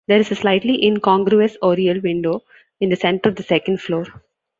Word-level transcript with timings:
There 0.07 0.17
is 0.19 0.31
a 0.31 0.35
slightly 0.35 0.83
incongruous 0.83 1.57
oriel 1.61 2.01
window 2.01 2.41
in 2.79 2.89
the 2.89 2.95
centre 2.95 3.29
of 3.29 3.35
the 3.35 3.43
second 3.43 3.81
floor. 3.81 4.07